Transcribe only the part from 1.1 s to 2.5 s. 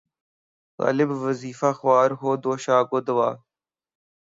وظیفہ خوار ہو‘